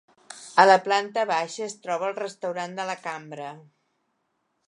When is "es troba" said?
1.67-2.09